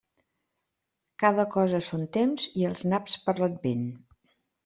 Cada 1.23 1.45
cosa 1.57 1.81
a 1.81 1.85
son 1.89 2.07
temps, 2.17 2.47
i 2.61 2.67
els 2.71 2.83
naps 2.93 3.19
per 3.27 3.37
l'Advent. 3.43 3.87